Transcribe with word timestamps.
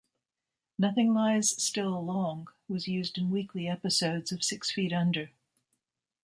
"Nothing 0.79 1.13
Lies 1.13 1.51
Still 1.63 2.03
Long" 2.03 2.47
was 2.67 2.87
used 2.87 3.19
in 3.19 3.29
weekly 3.29 3.67
episodes 3.67 4.31
of 4.31 4.43
"Six 4.43 4.71
Feet 4.71 4.91
Under". 4.91 5.29